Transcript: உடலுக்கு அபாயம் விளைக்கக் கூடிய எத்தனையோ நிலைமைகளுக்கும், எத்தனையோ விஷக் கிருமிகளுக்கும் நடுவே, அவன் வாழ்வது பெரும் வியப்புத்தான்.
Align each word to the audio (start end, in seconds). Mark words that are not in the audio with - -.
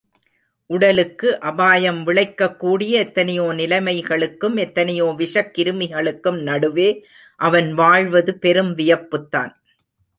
உடலுக்கு 0.65 1.39
அபாயம் 1.39 2.03
விளைக்கக் 2.03 2.59
கூடிய 2.59 2.99
எத்தனையோ 2.99 3.43
நிலைமைகளுக்கும், 3.43 4.57
எத்தனையோ 4.57 5.15
விஷக் 5.17 5.51
கிருமிகளுக்கும் 5.57 6.41
நடுவே, 6.41 7.05
அவன் 7.37 7.73
வாழ்வது 7.73 8.37
பெரும் 8.37 8.77
வியப்புத்தான். 8.77 9.51